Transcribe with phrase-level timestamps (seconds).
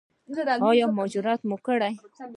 [0.71, 1.93] ایا مهاجرت مو کړی؟